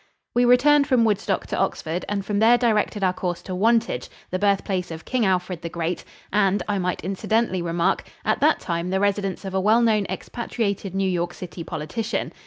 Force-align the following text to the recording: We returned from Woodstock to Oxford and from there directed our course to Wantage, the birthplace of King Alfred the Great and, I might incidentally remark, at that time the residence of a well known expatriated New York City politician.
We 0.33 0.45
returned 0.45 0.87
from 0.87 1.05
Woodstock 1.05 1.45
to 1.45 1.57
Oxford 1.59 2.05
and 2.09 2.25
from 2.25 2.39
there 2.39 2.57
directed 2.57 3.03
our 3.03 3.13
course 3.13 3.43
to 3.43 3.53
Wantage, 3.53 4.09
the 4.31 4.39
birthplace 4.39 4.89
of 4.89 5.05
King 5.05 5.27
Alfred 5.27 5.61
the 5.61 5.69
Great 5.69 6.03
and, 6.33 6.63
I 6.67 6.79
might 6.79 7.03
incidentally 7.03 7.61
remark, 7.61 8.03
at 8.25 8.39
that 8.39 8.59
time 8.59 8.89
the 8.89 8.99
residence 8.99 9.45
of 9.45 9.53
a 9.53 9.61
well 9.61 9.83
known 9.83 10.07
expatriated 10.09 10.95
New 10.95 11.07
York 11.07 11.35
City 11.35 11.63
politician. 11.63 12.31